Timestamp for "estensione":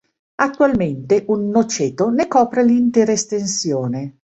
3.11-4.17